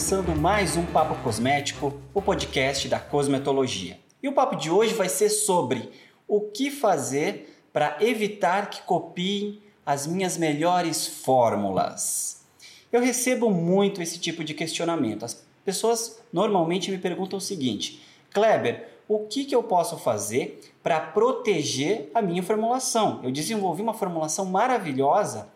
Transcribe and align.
começando 0.00 0.34
mais 0.34 0.78
um 0.78 0.86
Papo 0.86 1.14
Cosmético, 1.22 1.92
o 2.14 2.22
podcast 2.22 2.88
da 2.88 2.98
cosmetologia. 2.98 4.00
E 4.22 4.28
o 4.28 4.32
papo 4.32 4.56
de 4.56 4.70
hoje 4.70 4.94
vai 4.94 5.10
ser 5.10 5.28
sobre 5.28 5.90
o 6.26 6.40
que 6.40 6.70
fazer 6.70 7.62
para 7.70 7.98
evitar 8.00 8.70
que 8.70 8.80
copiem 8.80 9.60
as 9.84 10.06
minhas 10.06 10.38
melhores 10.38 11.06
fórmulas. 11.06 12.46
Eu 12.90 13.02
recebo 13.02 13.50
muito 13.50 14.00
esse 14.00 14.18
tipo 14.18 14.42
de 14.42 14.54
questionamento. 14.54 15.26
As 15.26 15.46
pessoas 15.66 16.18
normalmente 16.32 16.90
me 16.90 16.96
perguntam 16.96 17.36
o 17.36 17.42
seguinte: 17.42 18.02
Kleber, 18.32 18.88
o 19.06 19.26
que, 19.26 19.44
que 19.44 19.54
eu 19.54 19.62
posso 19.62 19.98
fazer 19.98 20.72
para 20.82 20.98
proteger 20.98 22.10
a 22.14 22.22
minha 22.22 22.42
formulação? 22.42 23.20
Eu 23.22 23.30
desenvolvi 23.30 23.82
uma 23.82 23.92
formulação 23.92 24.46
maravilhosa, 24.46 25.50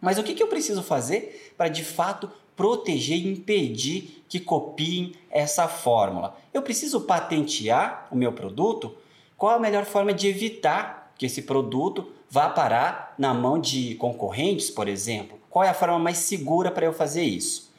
mas 0.00 0.18
o 0.18 0.24
que, 0.24 0.34
que 0.34 0.42
eu 0.42 0.48
preciso 0.48 0.82
fazer 0.82 1.54
para 1.56 1.68
de 1.68 1.84
fato 1.84 2.28
proteger 2.56 3.18
e 3.18 3.32
impedir 3.32 4.24
que 4.28 4.40
copiem 4.40 5.12
essa 5.30 5.68
fórmula. 5.68 6.36
Eu 6.52 6.62
preciso 6.62 7.02
patentear 7.02 8.08
o 8.10 8.16
meu 8.16 8.32
produto? 8.32 8.96
Qual 9.36 9.54
a 9.54 9.58
melhor 9.58 9.84
forma 9.84 10.12
de 10.12 10.28
evitar 10.28 11.12
que 11.16 11.26
esse 11.26 11.42
produto 11.42 12.08
vá 12.30 12.48
parar 12.48 13.14
na 13.18 13.32
mão 13.32 13.60
de 13.60 13.94
concorrentes, 13.96 14.70
por 14.70 14.88
exemplo? 14.88 15.38
Qual 15.50 15.64
é 15.64 15.68
a 15.68 15.74
forma 15.74 15.98
mais 15.98 16.18
segura 16.18 16.70
para 16.70 16.86
eu 16.86 16.92
fazer 16.92 17.22
isso? 17.22 17.72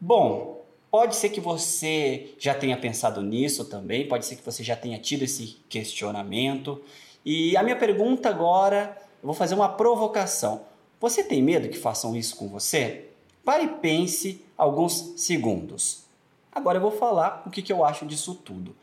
Bom, 0.00 0.64
pode 0.90 1.16
ser 1.16 1.30
que 1.30 1.40
você 1.40 2.34
já 2.38 2.54
tenha 2.54 2.76
pensado 2.76 3.20
nisso 3.22 3.64
também, 3.64 4.06
pode 4.06 4.24
ser 4.24 4.36
que 4.36 4.44
você 4.44 4.62
já 4.62 4.76
tenha 4.76 4.98
tido 4.98 5.22
esse 5.22 5.58
questionamento. 5.68 6.80
E 7.24 7.56
a 7.56 7.62
minha 7.62 7.76
pergunta 7.76 8.28
agora, 8.28 8.96
eu 9.20 9.26
vou 9.26 9.34
fazer 9.34 9.54
uma 9.54 9.68
provocação. 9.68 10.62
Você 11.00 11.24
tem 11.24 11.42
medo 11.42 11.68
que 11.68 11.76
façam 11.76 12.16
isso 12.16 12.36
com 12.36 12.48
você? 12.48 13.07
Pare 13.48 13.64
e 13.64 13.68
pense 13.68 14.44
alguns 14.58 15.14
segundos. 15.16 16.04
Agora 16.52 16.76
eu 16.76 16.82
vou 16.82 16.90
falar 16.90 17.42
o 17.46 17.50
que, 17.50 17.62
que 17.62 17.72
eu 17.72 17.82
acho 17.82 18.04
disso 18.04 18.34
tudo. 18.34 18.76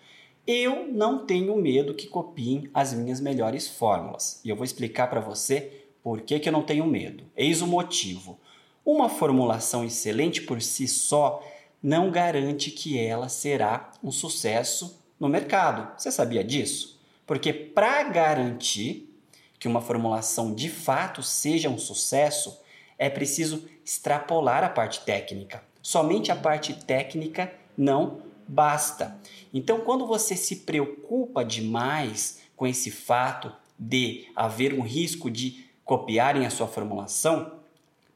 Eu 0.47 0.87
não 0.91 1.23
tenho 1.23 1.55
medo 1.55 1.93
que 1.93 2.07
copiem 2.07 2.67
as 2.73 2.91
minhas 2.91 3.21
melhores 3.21 3.67
fórmulas. 3.67 4.41
E 4.43 4.49
eu 4.49 4.55
vou 4.55 4.65
explicar 4.65 5.07
para 5.07 5.19
você 5.19 5.85
por 6.01 6.21
que, 6.21 6.39
que 6.39 6.49
eu 6.49 6.53
não 6.53 6.63
tenho 6.63 6.83
medo. 6.87 7.25
Eis 7.37 7.61
o 7.61 7.67
motivo. 7.67 8.39
Uma 8.83 9.07
formulação 9.07 9.85
excelente 9.85 10.41
por 10.41 10.59
si 10.63 10.87
só 10.87 11.47
não 11.79 12.09
garante 12.09 12.71
que 12.71 12.97
ela 12.97 13.29
será 13.29 13.91
um 14.03 14.11
sucesso 14.11 14.99
no 15.19 15.29
mercado. 15.29 15.95
Você 15.95 16.11
sabia 16.11 16.43
disso? 16.43 16.99
Porque 17.27 17.53
para 17.53 18.01
garantir 18.01 19.15
que 19.59 19.67
uma 19.67 19.79
formulação 19.79 20.55
de 20.55 20.71
fato 20.71 21.21
seja 21.21 21.69
um 21.69 21.77
sucesso, 21.77 22.64
é 22.97 23.09
preciso 23.09 23.67
extrapolar 23.83 24.63
a 24.63 24.69
parte 24.69 25.01
técnica. 25.01 25.63
Somente 25.81 26.31
a 26.31 26.35
parte 26.35 26.73
técnica 26.73 27.53
não 27.77 28.19
basta. 28.47 29.19
Então, 29.53 29.81
quando 29.81 30.07
você 30.07 30.35
se 30.35 30.57
preocupa 30.57 31.43
demais 31.43 32.39
com 32.55 32.65
esse 32.65 32.89
fato 32.91 33.51
de 33.77 34.27
haver 34.35 34.73
um 34.73 34.81
risco 34.81 35.29
de 35.29 35.65
copiarem 35.83 36.45
a 36.45 36.49
sua 36.49 36.67
formulação, 36.67 37.51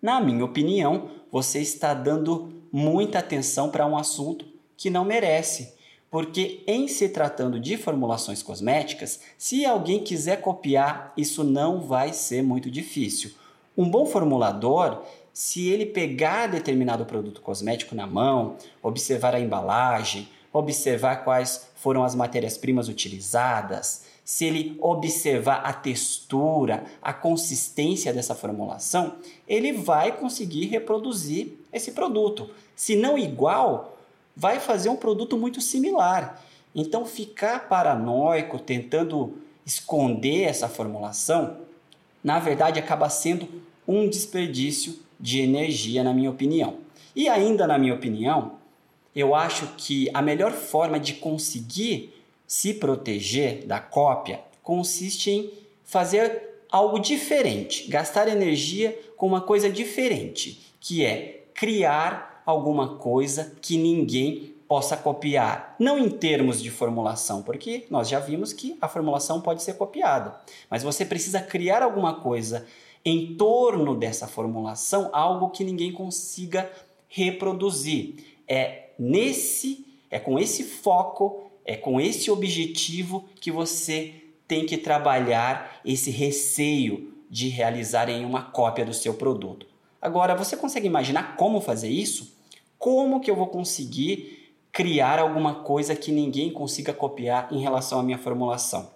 na 0.01 0.21
minha 0.21 0.45
opinião, 0.45 1.09
você 1.31 1.59
está 1.59 1.93
dando 1.93 2.53
muita 2.71 3.19
atenção 3.19 3.69
para 3.69 3.85
um 3.85 3.97
assunto 3.97 4.45
que 4.77 4.89
não 4.89 5.03
merece. 5.03 5.77
Porque, 6.09 6.63
em 6.65 6.87
se 6.87 7.09
tratando 7.09 7.59
de 7.59 7.77
formulações 7.77 8.41
cosméticas, 8.41 9.19
se 9.37 9.65
alguém 9.65 10.03
quiser 10.03 10.41
copiar, 10.41 11.13
isso 11.15 11.43
não 11.43 11.81
vai 11.81 12.13
ser 12.13 12.41
muito 12.41 12.71
difícil. 12.71 13.31
Um 13.79 13.89
bom 13.89 14.05
formulador, 14.05 15.03
se 15.31 15.69
ele 15.69 15.85
pegar 15.85 16.47
determinado 16.47 17.05
produto 17.05 17.39
cosmético 17.39 17.95
na 17.95 18.05
mão, 18.05 18.57
observar 18.83 19.33
a 19.33 19.39
embalagem, 19.39 20.27
observar 20.51 21.23
quais 21.23 21.69
foram 21.75 22.03
as 22.03 22.13
matérias-primas 22.13 22.89
utilizadas, 22.89 24.03
se 24.25 24.43
ele 24.43 24.77
observar 24.81 25.61
a 25.63 25.71
textura, 25.71 26.83
a 27.01 27.13
consistência 27.13 28.11
dessa 28.11 28.35
formulação, 28.35 29.15
ele 29.47 29.71
vai 29.71 30.11
conseguir 30.11 30.65
reproduzir 30.65 31.53
esse 31.71 31.93
produto. 31.93 32.49
Se 32.75 32.97
não 32.97 33.17
igual, 33.17 33.97
vai 34.35 34.59
fazer 34.59 34.89
um 34.89 34.97
produto 34.97 35.37
muito 35.37 35.61
similar. 35.61 36.43
Então, 36.75 37.05
ficar 37.05 37.69
paranoico 37.69 38.59
tentando 38.59 39.37
esconder 39.65 40.43
essa 40.43 40.67
formulação, 40.67 41.59
na 42.21 42.39
verdade, 42.39 42.77
acaba 42.77 43.09
sendo 43.09 43.68
um 43.89 44.07
desperdício 44.07 44.99
de 45.19 45.41
energia, 45.41 46.03
na 46.03 46.13
minha 46.13 46.29
opinião. 46.29 46.77
E 47.15 47.27
ainda 47.27 47.65
na 47.65 47.77
minha 47.79 47.95
opinião, 47.95 48.59
eu 49.15 49.33
acho 49.33 49.67
que 49.77 50.07
a 50.13 50.21
melhor 50.21 50.51
forma 50.51 50.99
de 50.99 51.15
conseguir 51.15 52.13
se 52.45 52.75
proteger 52.75 53.65
da 53.65 53.79
cópia 53.79 54.41
consiste 54.61 55.31
em 55.31 55.51
fazer 55.83 56.61
algo 56.71 56.99
diferente, 56.99 57.89
gastar 57.89 58.27
energia 58.27 58.97
com 59.17 59.25
uma 59.25 59.41
coisa 59.41 59.67
diferente, 59.71 60.71
que 60.79 61.03
é 61.03 61.47
criar 61.55 62.43
alguma 62.45 62.95
coisa 62.97 63.53
que 63.59 63.75
ninguém 63.75 64.53
possa 64.67 64.95
copiar. 64.95 65.75
Não 65.79 65.97
em 65.97 66.09
termos 66.11 66.61
de 66.61 66.69
formulação, 66.69 67.41
porque 67.41 67.87
nós 67.89 68.07
já 68.07 68.19
vimos 68.19 68.53
que 68.53 68.77
a 68.79 68.87
formulação 68.87 69.41
pode 69.41 69.63
ser 69.63 69.73
copiada, 69.73 70.39
mas 70.69 70.83
você 70.83 71.03
precisa 71.03 71.41
criar 71.41 71.81
alguma 71.81 72.21
coisa 72.21 72.67
em 73.03 73.35
torno 73.35 73.95
dessa 73.95 74.27
formulação 74.27 75.09
algo 75.13 75.49
que 75.49 75.63
ninguém 75.63 75.91
consiga 75.91 76.71
reproduzir. 77.07 78.15
É 78.47 78.89
nesse, 78.97 79.85
é 80.09 80.19
com 80.19 80.37
esse 80.37 80.63
foco, 80.63 81.49
é 81.65 81.75
com 81.75 81.99
esse 81.99 82.29
objetivo 82.29 83.25
que 83.39 83.51
você 83.51 84.13
tem 84.47 84.65
que 84.65 84.77
trabalhar 84.77 85.79
esse 85.85 86.09
receio 86.09 87.13
de 87.29 87.47
realizar 87.47 88.09
em 88.09 88.25
uma 88.25 88.41
cópia 88.41 88.83
do 88.83 88.93
seu 88.93 89.13
produto. 89.13 89.67
Agora, 90.01 90.35
você 90.35 90.57
consegue 90.57 90.87
imaginar 90.87 91.35
como 91.35 91.61
fazer 91.61 91.89
isso? 91.89 92.35
Como 92.77 93.19
que 93.19 93.29
eu 93.29 93.35
vou 93.35 93.47
conseguir 93.47 94.53
criar 94.71 95.19
alguma 95.19 95.55
coisa 95.55 95.95
que 95.95 96.11
ninguém 96.11 96.51
consiga 96.51 96.93
copiar 96.93 97.49
em 97.51 97.59
relação 97.59 97.99
à 97.99 98.03
minha 98.03 98.17
formulação? 98.17 98.89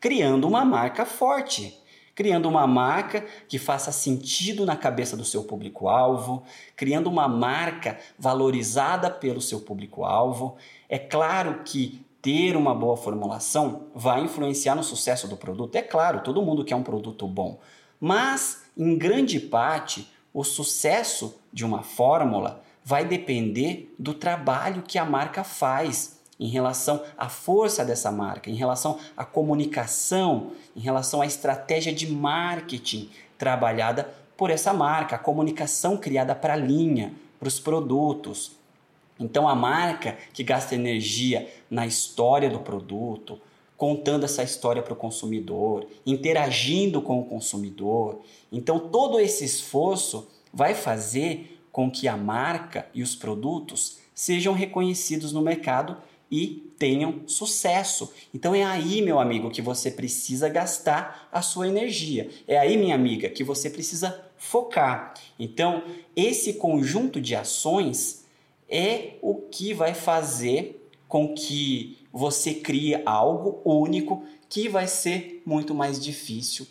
Criando 0.00 0.48
uma 0.48 0.64
marca 0.64 1.04
forte 1.04 1.78
criando 2.16 2.48
uma 2.48 2.66
marca 2.66 3.26
que 3.46 3.58
faça 3.58 3.92
sentido 3.92 4.64
na 4.64 4.74
cabeça 4.74 5.16
do 5.16 5.24
seu 5.24 5.44
público-alvo, 5.44 6.42
criando 6.74 7.08
uma 7.08 7.28
marca 7.28 7.98
valorizada 8.18 9.10
pelo 9.10 9.40
seu 9.40 9.60
público-alvo. 9.60 10.56
É 10.88 10.98
claro 10.98 11.60
que 11.62 12.00
ter 12.22 12.56
uma 12.56 12.74
boa 12.74 12.96
formulação 12.96 13.88
vai 13.94 14.22
influenciar 14.22 14.74
no 14.74 14.82
sucesso 14.82 15.28
do 15.28 15.36
produto. 15.36 15.76
É 15.76 15.82
claro, 15.82 16.22
todo 16.22 16.40
mundo 16.40 16.64
quer 16.64 16.74
um 16.74 16.82
produto 16.82 17.28
bom, 17.28 17.60
mas 18.00 18.64
em 18.74 18.96
grande 18.96 19.38
parte 19.38 20.10
o 20.32 20.42
sucesso 20.42 21.38
de 21.52 21.66
uma 21.66 21.82
fórmula 21.82 22.62
vai 22.82 23.04
depender 23.04 23.94
do 23.98 24.14
trabalho 24.14 24.82
que 24.82 24.98
a 24.98 25.04
marca 25.04 25.44
faz 25.44 26.15
em 26.38 26.48
relação 26.48 27.02
à 27.16 27.28
força 27.28 27.84
dessa 27.84 28.12
marca, 28.12 28.50
em 28.50 28.54
relação 28.54 28.98
à 29.16 29.24
comunicação, 29.24 30.52
em 30.76 30.80
relação 30.80 31.22
à 31.22 31.26
estratégia 31.26 31.92
de 31.92 32.06
marketing 32.10 33.10
trabalhada 33.38 34.10
por 34.36 34.50
essa 34.50 34.72
marca, 34.72 35.16
a 35.16 35.18
comunicação 35.18 35.96
criada 35.96 36.34
para 36.34 36.54
a 36.54 36.56
linha, 36.56 37.14
para 37.38 37.48
os 37.48 37.58
produtos. 37.58 38.52
Então, 39.18 39.48
a 39.48 39.54
marca 39.54 40.18
que 40.34 40.42
gasta 40.42 40.74
energia 40.74 41.50
na 41.70 41.86
história 41.86 42.50
do 42.50 42.60
produto, 42.60 43.40
contando 43.76 44.24
essa 44.24 44.42
história 44.42 44.82
para 44.82 44.92
o 44.92 44.96
consumidor, 44.96 45.86
interagindo 46.04 47.00
com 47.00 47.18
o 47.18 47.24
consumidor. 47.24 48.20
Então, 48.52 48.78
todo 48.78 49.18
esse 49.18 49.44
esforço 49.44 50.28
vai 50.52 50.74
fazer 50.74 51.58
com 51.72 51.90
que 51.90 52.08
a 52.08 52.16
marca 52.16 52.86
e 52.94 53.02
os 53.02 53.14
produtos 53.14 53.98
sejam 54.14 54.54
reconhecidos 54.54 55.32
no 55.32 55.42
mercado 55.42 55.96
e 56.30 56.72
tenham 56.78 57.22
sucesso. 57.26 58.12
Então 58.34 58.54
é 58.54 58.64
aí, 58.64 59.00
meu 59.02 59.18
amigo, 59.18 59.50
que 59.50 59.62
você 59.62 59.90
precisa 59.90 60.48
gastar 60.48 61.28
a 61.32 61.40
sua 61.42 61.68
energia. 61.68 62.30
É 62.46 62.58
aí, 62.58 62.76
minha 62.76 62.94
amiga, 62.94 63.28
que 63.28 63.44
você 63.44 63.70
precisa 63.70 64.24
focar. 64.36 65.14
Então, 65.38 65.82
esse 66.14 66.54
conjunto 66.54 67.20
de 67.20 67.34
ações 67.34 68.24
é 68.68 69.14
o 69.22 69.34
que 69.34 69.72
vai 69.72 69.94
fazer 69.94 70.88
com 71.08 71.34
que 71.34 71.98
você 72.12 72.54
crie 72.54 73.00
algo 73.06 73.60
único 73.64 74.24
que 74.48 74.68
vai 74.68 74.86
ser 74.86 75.42
muito 75.46 75.74
mais 75.74 76.02
difícil 76.02 76.66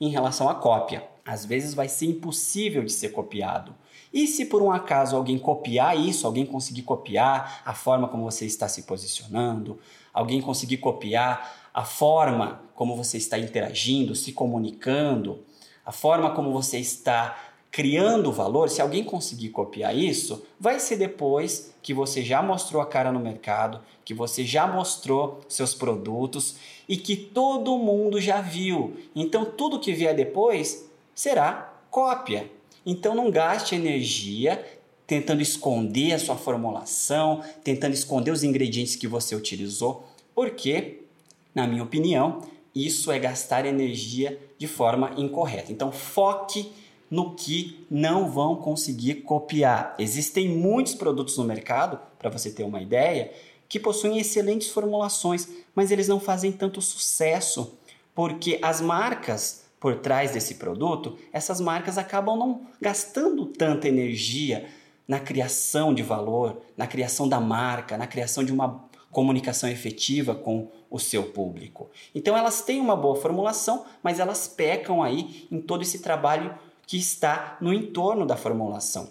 em 0.00 0.08
relação 0.08 0.48
à 0.48 0.54
cópia. 0.54 1.04
Às 1.30 1.46
vezes 1.46 1.74
vai 1.74 1.88
ser 1.88 2.06
impossível 2.06 2.82
de 2.82 2.90
ser 2.90 3.10
copiado. 3.10 3.72
E 4.12 4.26
se 4.26 4.46
por 4.46 4.60
um 4.60 4.72
acaso 4.72 5.14
alguém 5.14 5.38
copiar 5.38 5.96
isso, 5.96 6.26
alguém 6.26 6.44
conseguir 6.44 6.82
copiar 6.82 7.62
a 7.64 7.72
forma 7.72 8.08
como 8.08 8.24
você 8.24 8.46
está 8.46 8.66
se 8.66 8.82
posicionando, 8.82 9.78
alguém 10.12 10.40
conseguir 10.40 10.78
copiar 10.78 11.70
a 11.72 11.84
forma 11.84 12.60
como 12.74 12.96
você 12.96 13.16
está 13.16 13.38
interagindo, 13.38 14.16
se 14.16 14.32
comunicando, 14.32 15.38
a 15.86 15.92
forma 15.92 16.32
como 16.32 16.50
você 16.50 16.80
está 16.80 17.38
criando 17.70 18.32
valor, 18.32 18.68
se 18.68 18.82
alguém 18.82 19.04
conseguir 19.04 19.50
copiar 19.50 19.96
isso, 19.96 20.44
vai 20.58 20.80
ser 20.80 20.96
depois 20.96 21.72
que 21.80 21.94
você 21.94 22.24
já 22.24 22.42
mostrou 22.42 22.82
a 22.82 22.86
cara 22.86 23.12
no 23.12 23.20
mercado, 23.20 23.80
que 24.04 24.12
você 24.12 24.44
já 24.44 24.66
mostrou 24.66 25.38
seus 25.48 25.72
produtos 25.76 26.56
e 26.88 26.96
que 26.96 27.14
todo 27.14 27.78
mundo 27.78 28.20
já 28.20 28.40
viu. 28.40 28.96
Então 29.14 29.44
tudo 29.44 29.78
que 29.78 29.92
vier 29.92 30.16
depois 30.16 30.89
será 31.14 31.72
cópia. 31.90 32.50
Então 32.84 33.14
não 33.14 33.30
gaste 33.30 33.74
energia 33.74 34.64
tentando 35.06 35.42
esconder 35.42 36.12
a 36.12 36.18
sua 36.18 36.36
formulação, 36.36 37.42
tentando 37.64 37.94
esconder 37.94 38.30
os 38.30 38.44
ingredientes 38.44 38.94
que 38.94 39.08
você 39.08 39.34
utilizou, 39.34 40.04
porque, 40.32 41.02
na 41.52 41.66
minha 41.66 41.82
opinião, 41.82 42.42
isso 42.72 43.10
é 43.10 43.18
gastar 43.18 43.66
energia 43.66 44.38
de 44.56 44.68
forma 44.68 45.12
incorreta. 45.16 45.72
Então 45.72 45.90
foque 45.90 46.70
no 47.10 47.34
que 47.34 47.84
não 47.90 48.30
vão 48.30 48.54
conseguir 48.54 49.16
copiar. 49.22 49.96
Existem 49.98 50.48
muitos 50.48 50.94
produtos 50.94 51.36
no 51.36 51.44
mercado, 51.44 51.98
para 52.16 52.30
você 52.30 52.50
ter 52.50 52.62
uma 52.62 52.80
ideia, 52.80 53.32
que 53.68 53.80
possuem 53.80 54.18
excelentes 54.18 54.68
formulações, 54.68 55.48
mas 55.74 55.90
eles 55.90 56.06
não 56.06 56.20
fazem 56.20 56.52
tanto 56.52 56.80
sucesso, 56.80 57.76
porque 58.14 58.60
as 58.62 58.80
marcas 58.80 59.59
por 59.80 59.96
trás 59.96 60.32
desse 60.32 60.56
produto, 60.56 61.18
essas 61.32 61.60
marcas 61.60 61.96
acabam 61.96 62.38
não 62.38 62.66
gastando 62.80 63.46
tanta 63.46 63.88
energia 63.88 64.68
na 65.08 65.18
criação 65.18 65.92
de 65.92 66.02
valor, 66.02 66.60
na 66.76 66.86
criação 66.86 67.26
da 67.26 67.40
marca, 67.40 67.96
na 67.96 68.06
criação 68.06 68.44
de 68.44 68.52
uma 68.52 68.84
comunicação 69.10 69.68
efetiva 69.68 70.34
com 70.34 70.68
o 70.88 70.98
seu 70.98 71.24
público. 71.24 71.90
Então 72.14 72.36
elas 72.36 72.62
têm 72.62 72.80
uma 72.80 72.94
boa 72.94 73.16
formulação, 73.16 73.84
mas 74.02 74.20
elas 74.20 74.46
pecam 74.46 75.02
aí 75.02 75.48
em 75.50 75.60
todo 75.60 75.82
esse 75.82 76.00
trabalho 76.00 76.54
que 76.86 76.98
está 76.98 77.56
no 77.60 77.72
entorno 77.72 78.26
da 78.26 78.36
formulação. 78.36 79.08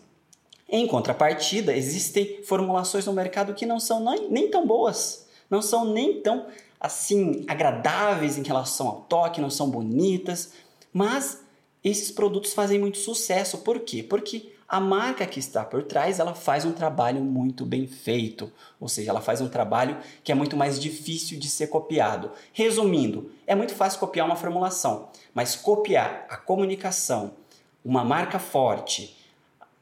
Em 0.68 0.86
contrapartida, 0.86 1.76
existem 1.76 2.44
formulações 2.44 3.06
no 3.06 3.14
mercado 3.14 3.56
que 3.56 3.66
não 3.66 3.80
são 3.80 4.04
nem, 4.30 4.52
tão 4.52 4.68
boas, 4.68 5.28
não 5.50 5.62
são 5.62 5.86
nem 5.94 6.22
tão 6.22 6.48
assim 6.80 7.44
agradáveis 7.48 8.38
em 8.38 8.44
relação 8.44 8.88
ao 8.88 9.02
toque, 9.02 9.42
não 9.42 9.50
são 9.50 9.70
bonitas, 9.70 10.54
mas 10.94 11.44
esses 11.84 12.12
produtos 12.12 12.54
fazem 12.54 12.80
muito 12.80 12.98
sucesso. 12.98 13.60
Por 13.60 13.80
quê? 13.80 14.04
Porque 14.04 14.54
a 14.68 14.80
marca 14.80 15.26
que 15.26 15.40
está 15.40 15.66
por 15.66 15.84
trás, 15.84 16.20
ela 16.20 16.36
faz 16.36 16.64
um 16.64 16.72
trabalho 16.72 17.22
muito 17.22 17.66
bem 17.66 17.88
feito, 17.88 18.52
ou 18.80 18.88
seja, 18.88 19.10
ela 19.10 19.20
faz 19.20 19.42
um 19.42 19.50
trabalho 19.50 19.98
que 20.24 20.32
é 20.32 20.36
muito 20.36 20.56
mais 20.56 20.80
difícil 20.80 21.40
de 21.40 21.50
ser 21.50 21.68
copiado. 21.68 22.32
Resumindo, 22.54 23.32
é 23.48 23.56
muito 23.56 23.74
fácil 23.74 24.00
copiar 24.00 24.28
uma 24.28 24.36
formulação, 24.36 25.10
mas 25.34 25.56
copiar 25.56 26.28
a 26.30 26.38
comunicação, 26.38 27.34
uma 27.84 28.06
marca 28.06 28.38
forte, 28.38 29.18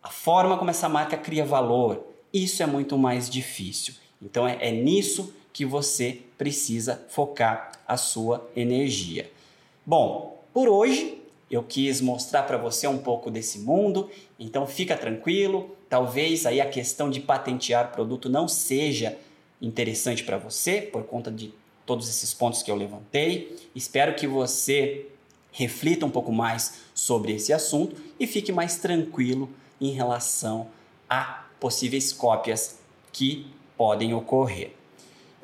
a 0.01 0.09
forma 0.09 0.57
como 0.57 0.69
essa 0.69 0.87
marca 0.87 1.17
cria 1.17 1.43
valor, 1.43 2.07
isso 2.33 2.63
é 2.63 2.65
muito 2.65 2.97
mais 2.97 3.29
difícil. 3.29 3.93
Então 4.21 4.47
é, 4.47 4.57
é 4.61 4.71
nisso 4.71 5.33
que 5.57 5.65
você 5.65 6.19
precisa 6.37 7.03
focar 7.09 7.71
a 7.87 7.97
sua 7.97 8.47
energia. 8.55 9.27
Bom, 9.83 10.43
por 10.53 10.69
hoje 10.69 11.19
eu 11.49 11.63
quis 11.63 11.99
mostrar 11.99 12.43
para 12.43 12.59
você 12.59 12.85
um 12.85 12.99
pouco 12.99 13.31
desse 13.31 13.57
mundo, 13.57 14.07
então 14.39 14.67
fica 14.67 14.95
tranquilo. 14.95 15.75
Talvez 15.89 16.45
aí 16.45 16.61
a 16.61 16.69
questão 16.69 17.09
de 17.09 17.19
patentear 17.19 17.91
produto 17.91 18.29
não 18.29 18.47
seja 18.47 19.17
interessante 19.59 20.23
para 20.23 20.37
você 20.37 20.79
por 20.79 21.05
conta 21.05 21.31
de 21.31 21.51
todos 21.87 22.07
esses 22.07 22.35
pontos 22.35 22.61
que 22.61 22.69
eu 22.69 22.75
levantei. 22.75 23.57
Espero 23.73 24.13
que 24.13 24.27
você 24.27 25.07
reflita 25.51 26.05
um 26.05 26.11
pouco 26.11 26.31
mais 26.31 26.81
sobre 26.93 27.33
esse 27.33 27.51
assunto 27.51 27.95
e 28.19 28.27
fique 28.27 28.51
mais 28.51 28.77
tranquilo 28.77 29.49
em 29.81 29.89
relação 29.89 30.67
a 31.09 31.47
possíveis 31.59 32.13
cópias 32.13 32.77
que 33.11 33.47
podem 33.75 34.13
ocorrer. 34.13 34.76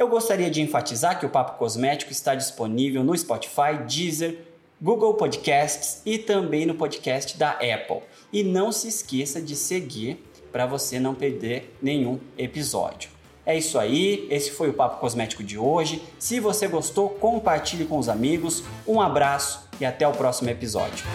Eu 0.04 0.10
gostaria 0.10 0.52
de 0.52 0.62
enfatizar 0.62 1.18
que 1.18 1.26
o 1.26 1.30
Papo 1.30 1.58
Cosmético 1.58 2.12
está 2.12 2.36
disponível 2.36 3.06
no 3.06 3.18
Spotify, 3.18 3.78
Deezer, 3.88 4.38
Google 4.82 5.14
Podcasts 5.14 6.02
e 6.06 6.18
também 6.18 6.66
no 6.66 6.76
podcast 6.76 7.38
da 7.38 7.52
Apple. 7.52 8.02
E 8.30 8.44
não 8.44 8.70
se 8.70 8.90
esqueça 8.90 9.42
de 9.42 9.56
seguir 9.56 10.22
para 10.52 10.66
você 10.66 11.00
não 11.00 11.16
perder 11.16 11.74
nenhum 11.82 12.20
episódio. 12.38 13.12
É 13.46 13.58
isso 13.58 13.80
aí, 13.80 14.28
esse 14.30 14.52
foi 14.52 14.68
o 14.68 14.74
Papo 14.74 15.00
Cosmético 15.00 15.42
de 15.42 15.58
hoje. 15.58 16.04
Se 16.20 16.38
você 16.38 16.68
gostou, 16.68 17.08
compartilhe 17.08 17.86
com 17.86 17.98
os 17.98 18.10
amigos. 18.10 18.62
Um 18.86 19.00
abraço 19.00 19.70
e 19.80 19.86
até 19.86 20.06
o 20.06 20.12
próximo 20.12 20.50
episódio. 20.50 21.06